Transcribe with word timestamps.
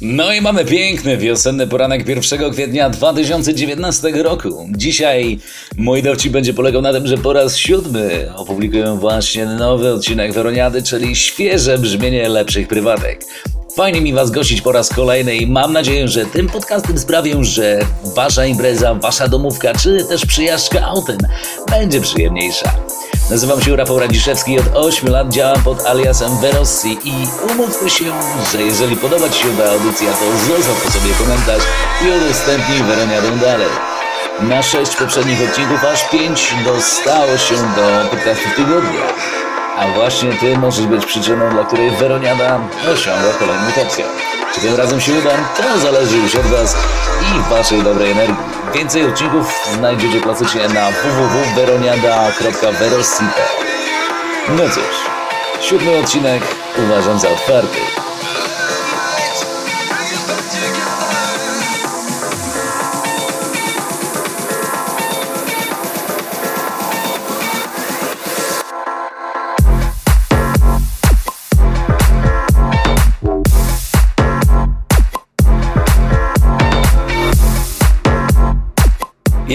No 0.00 0.32
i 0.32 0.40
mamy 0.40 0.64
piękny 0.64 1.16
wiosenny 1.16 1.66
poranek 1.66 2.08
1 2.08 2.52
kwietnia 2.52 2.90
2019 2.90 4.10
roku. 4.10 4.68
Dzisiaj 4.76 5.38
mój 5.76 6.02
dowcip 6.02 6.32
będzie 6.32 6.54
polegał 6.54 6.82
na 6.82 6.92
tym, 6.92 7.06
że 7.06 7.18
po 7.18 7.32
raz 7.32 7.56
siódmy 7.56 8.32
opublikuję 8.36 8.96
właśnie 9.00 9.46
nowy 9.46 9.92
odcinek 9.92 10.32
Weroniady, 10.32 10.82
czyli 10.82 11.16
świeże 11.16 11.78
brzmienie 11.78 12.28
lepszych 12.28 12.68
prywatek. 12.68 13.24
Fajnie 13.76 14.00
mi 14.00 14.12
Was 14.12 14.30
gościć 14.30 14.60
po 14.60 14.72
raz 14.72 14.88
kolejny 14.88 15.36
i 15.36 15.46
mam 15.46 15.72
nadzieję, 15.72 16.08
że 16.08 16.26
tym 16.26 16.48
podcastem 16.48 16.98
sprawię, 16.98 17.44
że 17.44 17.78
Wasza 18.14 18.46
impreza, 18.46 18.94
Wasza 18.94 19.28
domówka 19.28 19.74
czy 19.74 20.04
też 20.04 20.26
przyjażdżka 20.26 20.86
autem 20.86 21.18
będzie 21.70 22.00
przyjemniejsza. 22.00 22.70
Nazywam 23.30 23.62
się 23.62 23.76
Rafał 23.76 23.98
Radziszewski 23.98 24.52
i 24.52 24.58
od 24.58 24.66
8 24.74 25.08
lat 25.08 25.28
działam 25.28 25.62
pod 25.62 25.86
aliasem 25.86 26.38
Verossi 26.40 26.98
i 27.04 27.12
umówmy 27.52 27.90
się, 27.90 28.04
że 28.52 28.62
jeżeli 28.62 28.96
podoba 28.96 29.28
Ci 29.28 29.42
się 29.42 29.56
ta 29.56 29.70
audycja, 29.70 30.12
to 30.12 30.54
zostaw 30.54 30.84
po 30.84 30.90
sobie 30.90 31.14
komentarz 31.14 31.62
i 32.04 32.24
udostępnij 32.24 32.82
Weroniadę 32.82 33.30
dalej. 33.30 33.70
Na 34.40 34.62
6 34.62 34.96
poprzednich 34.96 35.48
odcinków 35.48 35.84
aż 35.84 36.10
5 36.10 36.54
dostało 36.64 37.38
się 37.38 37.54
do 37.54 38.10
podcastu 38.10 38.48
tygodnia. 38.56 39.45
A 39.78 39.86
właśnie 39.94 40.32
Ty 40.32 40.58
możesz 40.58 40.86
być 40.86 41.06
przyczyną, 41.06 41.50
dla 41.50 41.64
której 41.64 41.90
Weroniada 41.90 42.60
osiąga 42.92 43.32
kolejny 43.38 43.72
topkę. 43.72 44.02
Czy 44.54 44.60
tym 44.60 44.74
razem 44.74 45.00
się 45.00 45.12
uda? 45.12 45.30
To 45.56 45.78
zależy 45.78 46.16
już 46.16 46.34
od 46.34 46.46
Was 46.46 46.76
i 47.22 47.50
Waszej 47.50 47.82
dobrej 47.82 48.10
energii. 48.10 48.36
Więcej 48.74 49.06
odcinków 49.06 49.52
znajdziecie 49.74 50.20
klasycznie 50.20 50.68
na 50.68 50.90
www.veroniada.verosite. 50.90 53.42
No 54.48 54.62
cóż, 54.74 54.96
siódmy 55.60 55.98
odcinek 55.98 56.42
uważam 56.78 57.18
za 57.18 57.28
otwarty. 57.28 58.05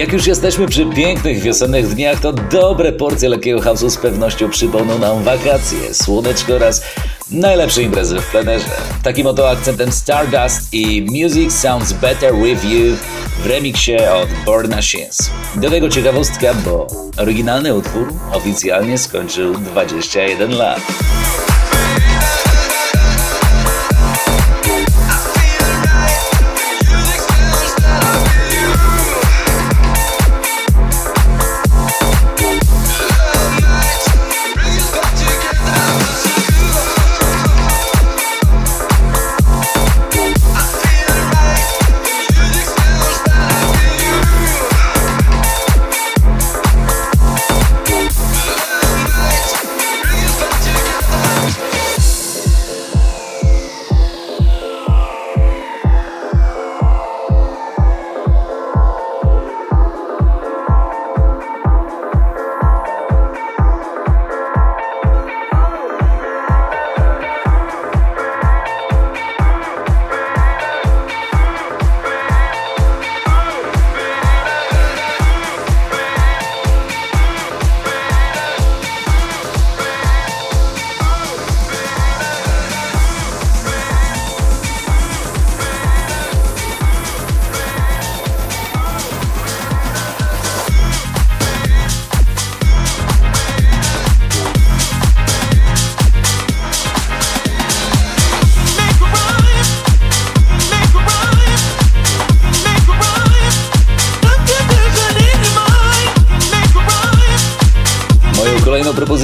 Jak 0.02 0.14
już 0.14 0.28
jesteśmy 0.28 0.68
przy 0.68 0.86
pięknych 0.86 1.40
wiosennych 1.40 1.88
dniach, 1.88 2.20
to 2.20 2.34
dobre 2.34 2.92
porcje 2.92 3.30
lekkiego 3.30 3.60
house'u 3.60 3.90
z 3.90 3.98
pewnością 3.98 4.50
przypomną 4.50 5.00
nam 5.00 5.24
wakacje, 5.24 5.94
słoneczko 5.94 6.54
oraz 6.54 6.84
najlepsze 7.32 7.84
imprezy 7.84 8.20
w 8.20 8.32
plenerze. 8.32 8.66
Takim 9.04 9.28
oto 9.28 9.50
akcentem 9.50 9.92
Stardust 9.92 10.74
i 10.74 11.02
Music 11.02 11.54
Sounds 11.54 11.94
Better 11.94 12.36
With 12.36 12.64
You 12.66 12.96
w 13.44 13.46
remiksie 13.46 13.96
od 13.96 14.30
Born 14.46 14.76
Machines. 14.76 15.32
Do 15.56 15.70
tego 15.70 15.90
ciekawostka, 15.90 16.54
bo 16.54 16.88
oryginalny 17.18 17.76
utwór 17.76 18.14
oficjalnie 18.34 18.98
skończył 18.98 19.54
21 19.54 20.52
lat. 20.52 20.82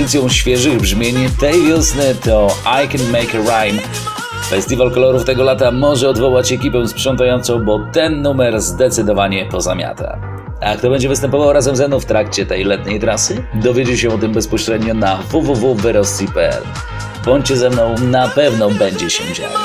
Propozycją 0.07 0.29
świeżych 0.29 0.81
brzmień 0.81 1.15
tej 1.39 1.61
wiosny 1.61 2.15
to 2.15 2.47
I 2.83 2.97
Can 2.97 3.11
Make 3.11 3.35
a 3.35 3.37
Rhyme. 3.37 3.81
Festiwal 4.49 4.91
kolorów 4.91 5.25
tego 5.25 5.43
lata 5.43 5.71
może 5.71 6.09
odwołać 6.09 6.51
ekipę 6.51 6.87
sprzątającą, 6.87 7.65
bo 7.65 7.79
ten 7.93 8.21
numer 8.21 8.61
zdecydowanie 8.61 9.45
pozamiata. 9.45 10.19
A 10.61 10.75
kto 10.75 10.89
będzie 10.89 11.09
występował 11.09 11.53
razem 11.53 11.75
ze 11.75 11.87
mną 11.87 11.99
w 11.99 12.05
trakcie 12.05 12.45
tej 12.45 12.63
letniej 12.63 12.99
trasy? 12.99 13.43
Dowiecie 13.53 13.97
się 13.97 14.13
o 14.13 14.17
tym 14.17 14.31
bezpośrednio 14.31 14.93
na 14.93 15.17
www.verossi.pl. 15.17 16.63
Bądźcie 17.25 17.57
ze 17.57 17.69
mną, 17.69 17.95
na 18.01 18.27
pewno 18.27 18.69
będzie 18.69 19.09
się 19.09 19.33
działo. 19.33 19.59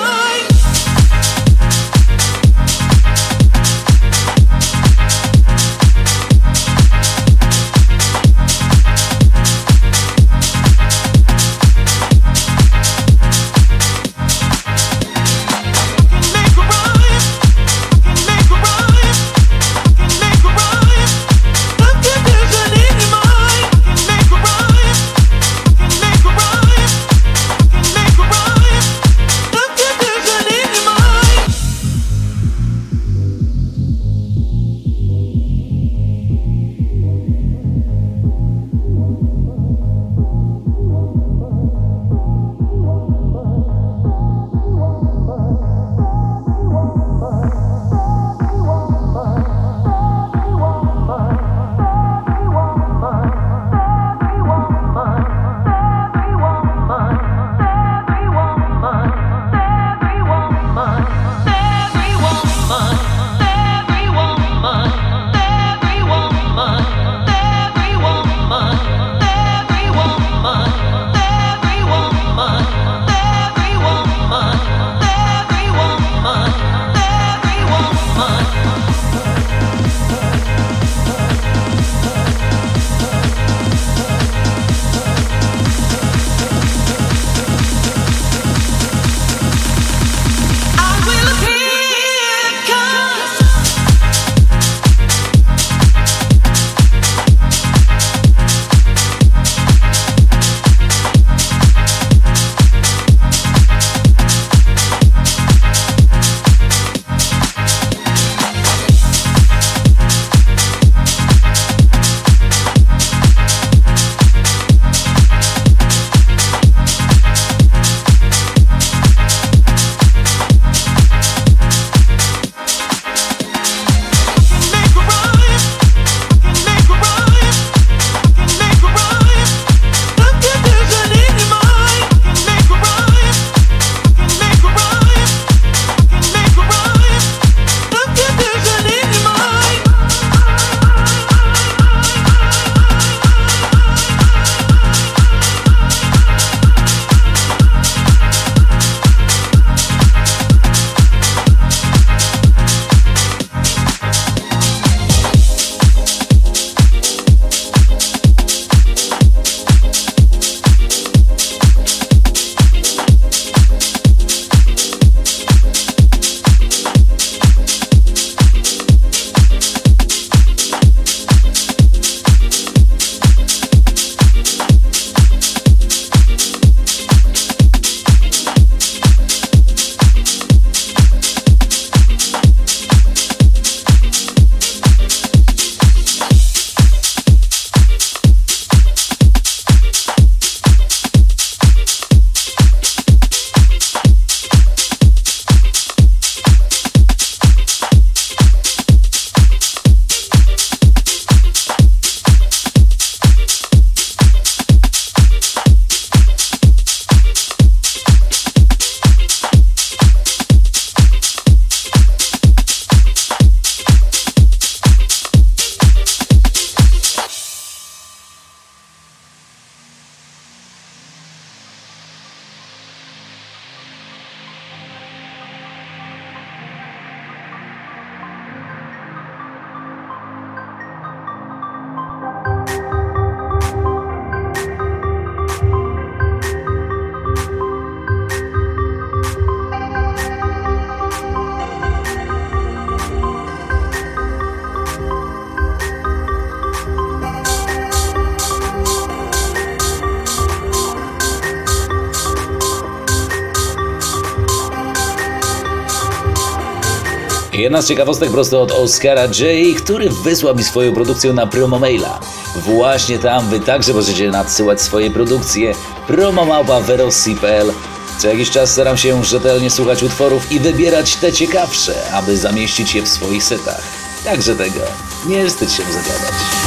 Jedna 257.63 257.83
z 257.83 257.87
ciekawostek 257.87 258.31
prosto 258.31 258.63
od 258.63 258.73
Oscara 258.73 259.23
J, 259.23 259.77
który 259.77 260.11
wysłał 260.11 260.57
mi 260.57 260.65
swoją 260.65 260.95
produkcję 260.95 261.33
na 261.33 261.47
promo 261.47 261.79
maila. 261.79 262.21
Właśnie 262.57 263.19
tam 263.19 263.51
wy 263.51 263.61
także 263.61 263.95
możecie 263.95 264.31
nadsyłać 264.31 264.81
swoje 264.81 265.11
produkcje 265.11 265.75
promomałpa.verossi.pl 266.07 267.73
Co 268.19 268.29
jakiś 268.29 268.51
czas 268.51 268.71
staram 268.71 268.97
się 268.97 269.25
rzetelnie 269.25 269.71
słuchać 269.71 270.03
utworów 270.03 270.53
i 270.53 270.61
wybierać 270.61 271.17
te 271.17 271.33
ciekawsze, 271.33 271.95
aby 272.13 272.37
zamieścić 272.37 272.95
je 272.95 273.03
w 273.03 273.09
swoich 273.09 273.45
setach. 273.45 273.83
Także 274.25 274.57
tego 274.57 274.81
nie 275.27 275.47
wstydź 275.47 275.73
się 275.73 275.83
zagadać. 275.83 276.62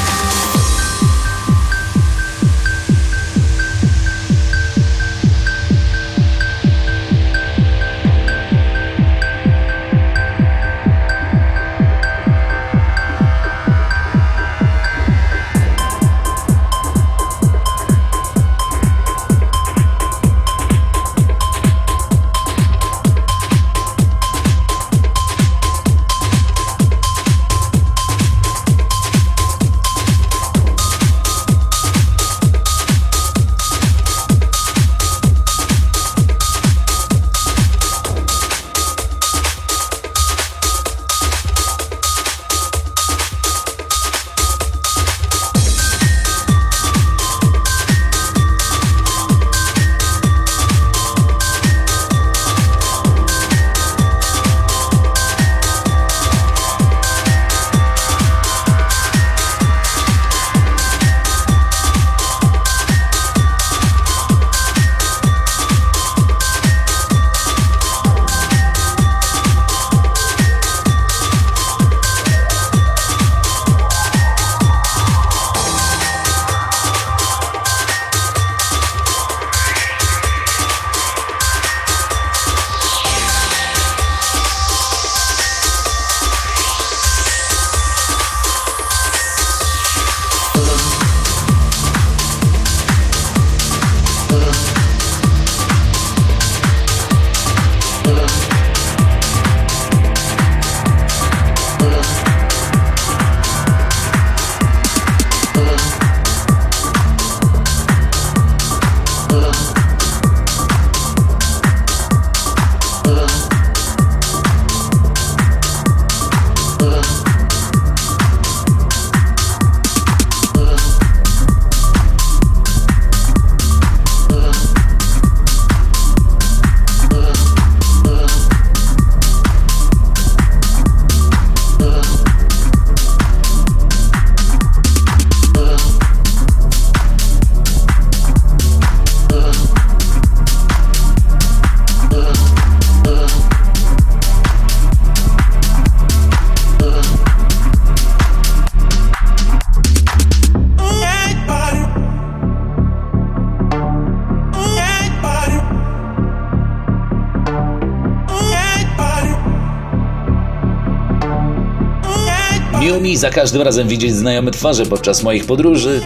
Za 163.26 163.32
każdym 163.32 163.62
razem 163.62 163.88
widzieć 163.88 164.14
znajome 164.16 164.52
twarze 164.52 164.86
podczas 164.86 165.24
moich 165.24 165.46
podróży. 165.46 166.02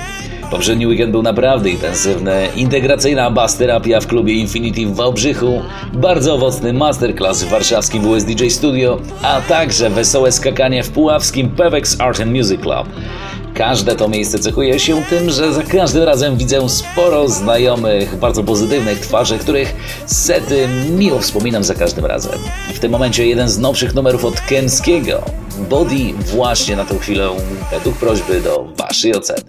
Poprzedni 0.60 0.88
weekend 0.88 1.12
był 1.12 1.22
naprawdę 1.22 1.70
intensywny. 1.70 2.50
Integracyjna 2.56 3.32
bass 3.32 3.58
terapia 3.58 4.00
w 4.00 4.08
klubie 4.08 4.34
Infinity 4.34 4.86
w 4.86 4.96
Wałbrzychu, 4.96 5.62
bardzo 5.94 6.34
owocny 6.34 6.74
masterclass 6.74 7.44
w 7.44 7.50
warszawskim 7.50 8.04
WS 8.04 8.26
DJ 8.26 8.48
Studio, 8.48 9.00
a 9.22 9.42
także 9.42 9.90
wesołe 9.90 10.32
skakanie 10.32 10.84
w 10.84 10.90
puławskim 10.90 11.50
Pewex 11.50 12.02
Art 12.02 12.20
and 12.20 12.32
Music 12.32 12.62
Club. 12.62 12.88
Każde 13.54 13.96
to 13.96 14.08
miejsce 14.08 14.40
cechuje 14.40 14.80
się 14.80 15.04
tym, 15.10 15.30
że 15.30 15.54
za 15.54 15.64
każdym 15.64 16.04
razem 16.04 16.38
widzę 16.38 16.70
sporo 16.70 17.28
znajomych, 17.28 18.16
bardzo 18.16 18.44
pozytywnych 18.44 19.00
twarzy, 19.00 19.38
których 19.38 19.74
sety 20.06 20.68
miło 20.98 21.20
wspominam 21.20 21.64
za 21.64 21.76
każdym 21.76 22.06
razem. 22.06 22.40
W 22.74 22.80
tym 22.80 22.92
momencie 22.92 23.28
jeden 23.28 23.50
z 23.50 23.60
nowszych 23.60 23.96
numerów 23.96 24.26
od 24.26 24.42
Kemskiego, 24.42 25.22
Body, 25.70 26.14
właśnie 26.26 26.76
na 26.76 26.86
tą 26.86 26.98
chwilę 26.98 27.30
według 27.72 27.96
prośby 27.96 28.42
do 28.42 28.68
Waszej 28.78 29.16
oceny. 29.16 29.44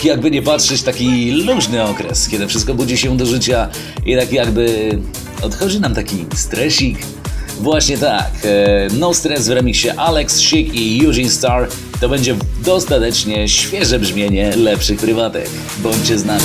Taki 0.00 0.08
jakby 0.08 0.30
nie 0.30 0.42
patrzeć, 0.42 0.82
taki 0.82 1.30
luźny 1.30 1.82
okres, 1.82 2.28
kiedy 2.28 2.46
wszystko 2.46 2.74
budzi 2.74 2.98
się 2.98 3.16
do 3.16 3.26
życia 3.26 3.68
i 4.06 4.16
tak 4.16 4.32
jakby 4.32 4.98
odchodzi 5.42 5.80
nam 5.80 5.94
taki 5.94 6.26
stresik. 6.34 6.98
Właśnie 7.60 7.98
tak, 7.98 8.30
e, 8.44 8.88
No 8.98 9.14
Stress 9.14 9.48
w 9.48 9.50
remiksie 9.50 9.90
Alex, 9.90 10.40
Chic 10.40 10.74
i 10.74 11.06
Eugene 11.06 11.30
Star 11.30 11.68
to 12.00 12.08
będzie 12.08 12.36
dostatecznie 12.64 13.48
świeże 13.48 13.98
brzmienie 13.98 14.56
lepszych 14.56 14.98
prywatek. 14.98 15.50
Bądźcie 15.82 16.18
z 16.18 16.24
nami. 16.24 16.44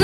I 0.00 0.03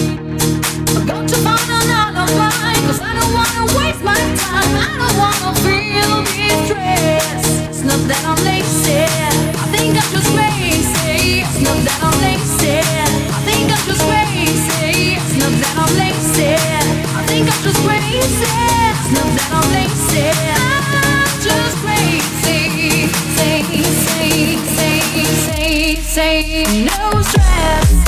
say 26.11 26.65
no 26.83 27.21
stress. 27.21 28.05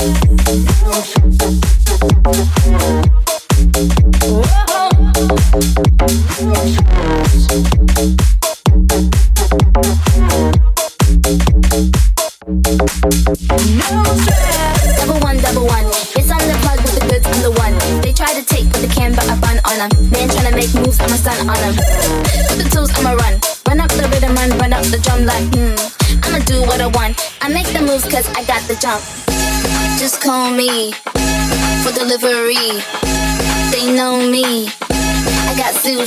No 0.84 0.92
stress. 0.92 1.23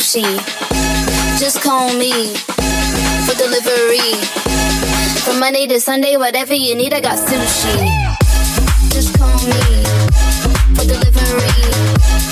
Sushi. 0.08 0.24
Just 1.38 1.62
call 1.62 1.94
me 1.98 2.34
for 3.26 3.36
delivery. 3.36 4.14
From 5.24 5.40
Monday 5.40 5.68
to 5.68 5.80
Sunday, 5.82 6.16
whatever 6.18 6.54
you 6.54 6.76
need, 6.76 6.94
I 6.94 7.02
got 7.02 7.18
sushi. 7.18 7.76
Just 8.90 9.18
call 9.18 9.36
me 9.48 9.84
for 10.76 10.86
delivery. 10.86 12.27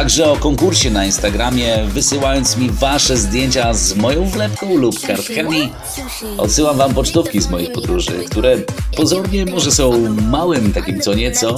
Także 0.00 0.30
o 0.30 0.36
konkursie 0.36 0.90
na 0.90 1.04
Instagramie, 1.04 1.78
wysyłając 1.88 2.56
mi 2.56 2.70
wasze 2.70 3.16
zdjęcia 3.16 3.74
z 3.74 3.94
moją 3.94 4.24
wlepką 4.24 4.76
lub 4.76 5.00
kartkami. 5.00 5.72
Odsyłam 6.38 6.76
wam 6.76 6.94
pocztówki 6.94 7.40
z 7.40 7.50
moich 7.50 7.72
podróży, 7.72 8.24
które 8.30 8.56
pozornie 8.96 9.46
może 9.46 9.70
są 9.70 10.14
małym 10.30 10.72
takim 10.72 11.00
co 11.00 11.14
nieco, 11.14 11.56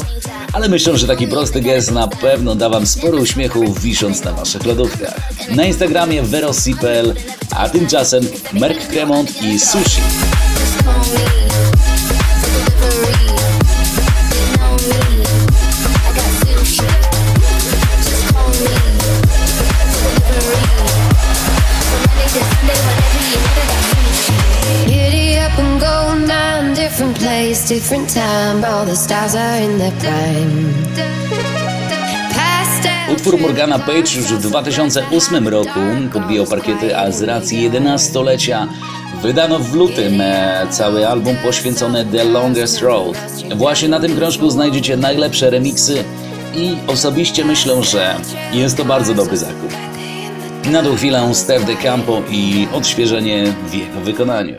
ale 0.52 0.68
myślę, 0.68 0.98
że 0.98 1.06
taki 1.06 1.26
prosty 1.26 1.60
gest 1.60 1.90
na 1.90 2.08
pewno 2.08 2.54
da 2.54 2.68
wam 2.68 2.86
sporo 2.86 3.18
uśmiechu 3.18 3.72
wisząc 3.72 4.24
na 4.24 4.32
waszych 4.32 4.66
lodówkach. 4.66 5.14
Na 5.56 5.64
Instagramie 5.64 6.22
verosipel, 6.22 7.14
a 7.50 7.68
tymczasem 7.68 8.24
Merk 8.52 8.88
Cremont 8.88 9.42
i 9.42 9.58
Sushi. 9.58 10.02
Different 27.74 28.14
time. 28.14 28.64
All 28.64 28.84
the 28.84 28.96
stars 28.96 29.34
are 29.34 29.58
in 29.64 29.78
their 29.78 29.92
prime. 29.92 30.74
Utwór 33.12 33.40
Morgana 33.40 33.78
Page 33.78 34.16
już 34.16 34.26
w 34.26 34.38
2008 34.38 35.48
roku 35.48 35.80
podbijał 36.12 36.46
parkiety, 36.46 36.96
a 36.96 37.12
z 37.12 37.22
racji 37.22 37.70
11-lecia 37.70 38.68
wydano 39.22 39.58
w 39.58 39.74
lutym 39.74 40.20
e, 40.20 40.66
cały 40.70 41.08
album 41.08 41.36
poświęcony 41.42 42.04
The 42.04 42.24
Longest 42.24 42.80
Road. 42.80 43.16
Właśnie 43.56 43.88
na 43.88 44.00
tym 44.00 44.16
krążku 44.16 44.50
znajdziecie 44.50 44.96
najlepsze 44.96 45.50
remiksy 45.50 46.04
i 46.54 46.76
osobiście 46.86 47.44
myślę, 47.44 47.84
że 47.84 48.14
jest 48.52 48.76
to 48.76 48.84
bardzo 48.84 49.14
dobry 49.14 49.36
zakup. 49.36 49.72
Na 50.70 50.82
tą 50.82 50.96
chwilę 50.96 51.34
Steve 51.34 51.66
De 51.66 51.76
Campo 51.76 52.22
i 52.30 52.68
odświeżenie 52.72 53.44
w 53.66 53.74
jego 53.74 54.00
wykonaniu. 54.00 54.54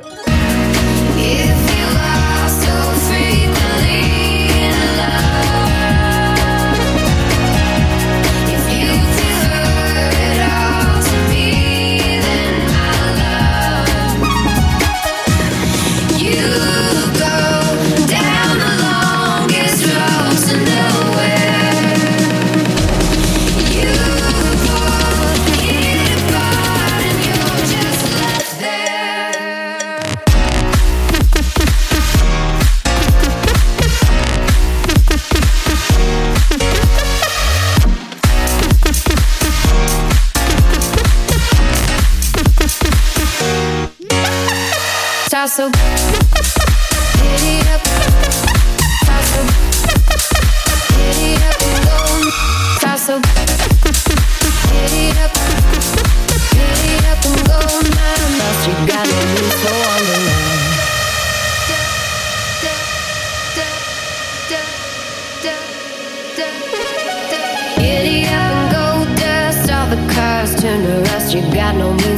Giddy 66.36 68.26
up 68.26 68.54
and 68.58 68.72
go, 68.72 69.16
dust 69.16 69.70
all 69.72 69.88
the 69.88 70.02
cars 70.14 70.56
turn 70.60 70.82
to 70.84 71.12
rust. 71.12 71.34
You 71.36 71.42
got 71.54 71.76
no 71.76 71.94
means 71.94 72.13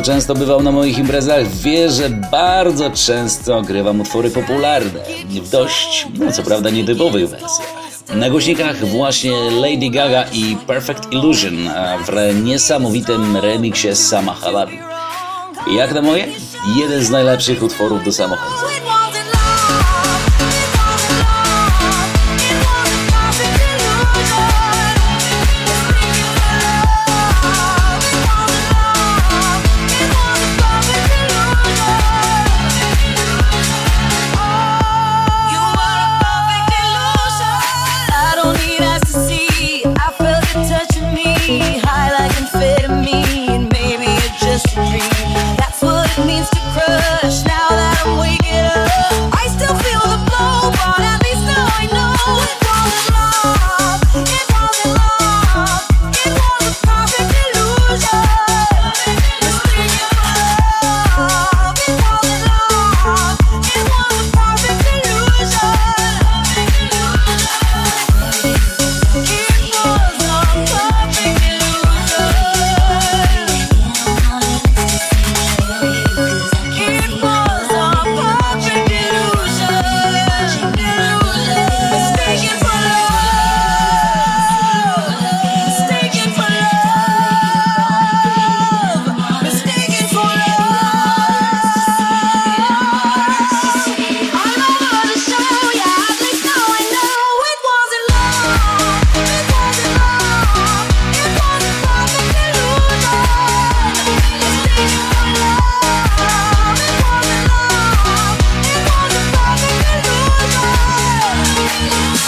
A 0.00 0.02
kto 0.02 0.12
często 0.12 0.34
bywał 0.34 0.62
na 0.62 0.72
moich 0.72 0.98
imprezach, 0.98 1.48
wie, 1.48 1.90
że 1.90 2.10
bardzo 2.10 2.90
często 2.90 3.62
grywam 3.62 4.00
utwory 4.00 4.30
popularne, 4.30 5.00
w 5.28 5.50
dość, 5.50 6.06
no 6.18 6.32
co 6.32 6.42
prawda, 6.42 6.70
nietypowych 6.70 7.28
wersjach. 7.28 7.68
Na 8.14 8.30
głośnikach 8.30 8.76
właśnie 8.76 9.50
Lady 9.50 9.90
Gaga 9.90 10.24
i 10.32 10.56
Perfect 10.66 11.12
Illusion 11.12 11.54
w 12.06 12.42
niesamowitym 12.44 13.36
remiksie 13.36 13.96
Sama 13.96 14.34
Halabi. 14.34 14.78
Jak 15.76 15.94
na 15.94 16.02
moje? 16.02 16.26
Jeden 16.76 17.04
z 17.04 17.10
najlepszych 17.10 17.62
utworów 17.62 18.04
do 18.04 18.12
samochodu. 18.12 18.79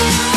Będzie 0.02 0.31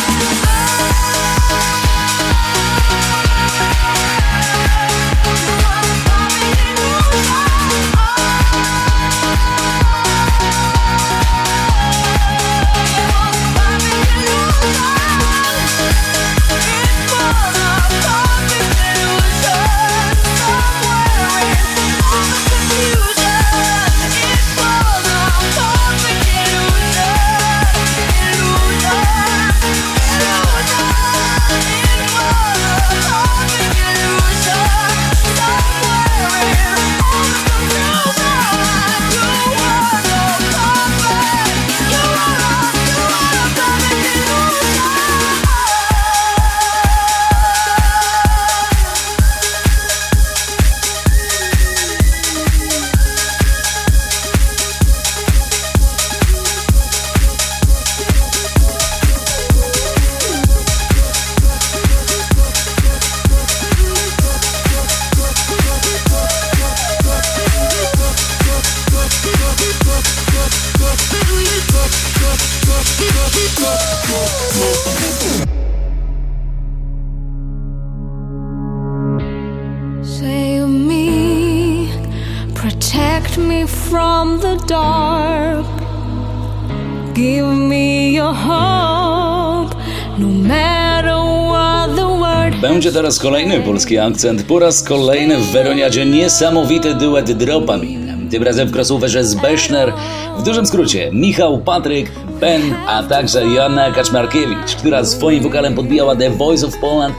teraz 93.06 93.20
kolejny 93.20 93.60
polski 93.60 94.00
akcent, 94.00 94.44
po 94.44 94.60
raz 94.60 94.84
kolejny 94.84 95.38
w 95.38 95.52
Weroniadzie 95.52 96.06
niesamowity 96.06 96.96
duet 96.96 97.32
Dropamin. 97.32 98.30
Tym 98.30 98.44
razem 98.44 98.68
w 98.68 98.76
crossoverze 98.76 99.24
z 99.24 99.36
Beszner, 99.36 99.94
w 100.38 100.44
dużym 100.44 100.66
skrócie 100.66 101.10
Michał, 101.14 101.58
Patryk, 101.58 102.12
Ben, 102.40 102.62
a 102.88 103.04
także 103.04 103.46
Joanna 103.46 103.92
Kaczmarkiewicz, 103.92 104.76
która 104.76 105.06
swoim 105.06 105.44
wokalem 105.44 105.76
podbijała 105.76 106.16
The 106.16 106.30
Voice 106.30 106.68
of 106.68 106.78
Poland 106.78 107.16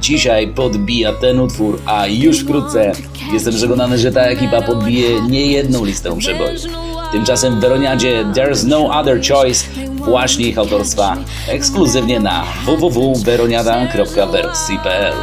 Dzisiaj 0.00 0.48
podbija 0.48 1.12
ten 1.12 1.40
utwór, 1.40 1.78
a 1.86 2.06
już 2.06 2.40
wkrótce 2.40 2.92
jestem 3.32 3.54
przekonany, 3.54 3.98
że 3.98 4.12
ta 4.12 4.20
ekipa 4.20 4.62
podbije 4.62 5.22
niejedną 5.22 5.84
listę 5.84 6.18
przebojów. 6.18 6.62
Tymczasem 7.12 7.56
w 7.56 7.60
Weroniadzie 7.60 8.24
There's 8.24 8.66
No 8.66 9.00
Other 9.00 9.20
Choice 9.28 9.64
właśnie 10.04 10.48
ich 10.48 10.58
autorstwa 10.58 11.16
ekskluzywnie 11.48 12.20
na 12.20 12.44
www.veroniada.verosi.pl 12.66 15.14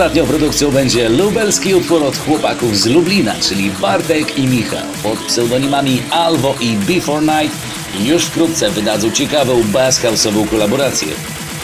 Ostatnią 0.00 0.26
produkcją 0.26 0.70
będzie 0.70 1.08
lubelski 1.08 1.74
utwór 1.74 2.02
od 2.02 2.16
chłopaków 2.16 2.78
z 2.78 2.86
Lublina, 2.86 3.34
czyli 3.34 3.70
Bartek 3.70 4.38
i 4.38 4.46
Michał. 4.46 4.86
Pod 5.02 5.18
pseudonimami 5.18 6.02
Alvo 6.10 6.54
i 6.60 6.76
Before 6.76 7.20
Night 7.20 7.56
już 7.98 8.24
wkrótce 8.24 8.70
wydadzą 8.70 9.10
ciekawą 9.10 9.62
bass 9.62 10.00
house'ową 10.02 10.48
kolaborację. 10.48 11.08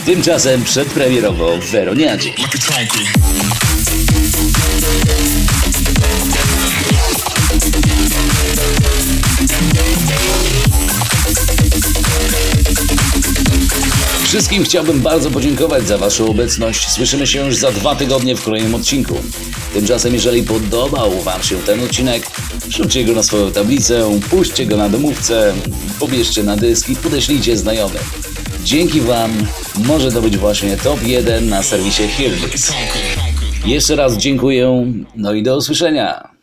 Tymczasem 0.07 0.65
przedpremierowo 0.65 1.57
w 1.57 1.71
Weroniadzie. 1.71 2.31
Wszystkim 14.37 14.65
chciałbym 14.65 15.01
bardzo 15.01 15.31
podziękować 15.31 15.87
za 15.87 15.99
Waszą 15.99 16.31
obecność. 16.31 16.91
Słyszymy 16.91 17.27
się 17.27 17.47
już 17.47 17.57
za 17.57 17.73
dwa 17.73 17.95
tygodnie 17.95 18.37
w 18.37 18.45
kolejnym 18.45 18.75
odcinku. 18.75 19.15
Tymczasem, 19.75 20.15
jeżeli 20.15 20.43
podobał 20.43 21.11
Wam 21.21 21.43
się 21.43 21.57
ten 21.57 21.85
odcinek, 21.85 22.27
wrzućcie 22.67 23.05
go 23.05 23.13
na 23.13 23.23
swoją 23.23 23.53
tablicę, 23.53 24.21
puśćcie 24.31 24.67
go 24.67 24.77
na 24.77 24.89
domówce, 24.89 25.55
pobierzcie 26.01 26.43
na 26.43 26.57
dysk 26.57 26.89
i 26.89 26.97
podeślijcie 26.97 27.57
znajomym. 27.57 28.03
Dzięki 28.65 29.01
Wam 29.01 29.33
może 29.85 30.13
to 30.13 30.23
być 30.23 30.37
właśnie 30.37 30.77
top 30.77 31.07
1 31.07 31.49
na 31.49 31.63
serwisie 31.63 32.03
Hear 32.09 32.33
This. 32.51 32.73
Jeszcze 33.67 33.97
raz 33.97 34.17
dziękuję, 34.17 34.93
no 35.17 35.33
i 35.33 35.43
do 35.43 35.57
usłyszenia. 35.57 36.36